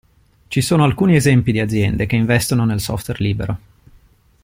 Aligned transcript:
Ci 0.47 0.61
sono 0.61 0.83
alcuni 0.83 1.15
esempi 1.15 1.51
di 1.51 1.59
aziende 1.59 2.07
che 2.07 2.15
investono 2.15 2.65
nel 2.65 2.79
software 2.79 3.23
libero. 3.23 3.57